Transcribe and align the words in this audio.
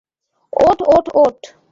ওঠ, 0.53 0.77
ওঠ, 0.87 1.05
ওঠ। 1.15 1.39